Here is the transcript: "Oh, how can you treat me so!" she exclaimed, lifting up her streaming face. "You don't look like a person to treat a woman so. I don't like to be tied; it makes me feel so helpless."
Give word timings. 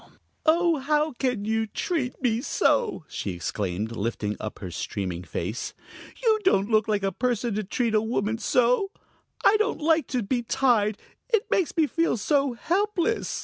"Oh, 0.47 0.77
how 0.77 1.13
can 1.13 1.45
you 1.45 1.67
treat 1.67 2.19
me 2.23 2.41
so!" 2.41 3.05
she 3.07 3.33
exclaimed, 3.33 3.91
lifting 3.95 4.35
up 4.39 4.57
her 4.57 4.71
streaming 4.71 5.21
face. 5.23 5.75
"You 6.23 6.39
don't 6.43 6.71
look 6.71 6.87
like 6.87 7.03
a 7.03 7.11
person 7.11 7.53
to 7.53 7.63
treat 7.63 7.93
a 7.93 8.01
woman 8.01 8.39
so. 8.39 8.89
I 9.45 9.57
don't 9.57 9.79
like 9.79 10.07
to 10.07 10.23
be 10.23 10.41
tied; 10.41 10.97
it 11.29 11.43
makes 11.51 11.77
me 11.77 11.85
feel 11.85 12.17
so 12.17 12.53
helpless." 12.53 13.39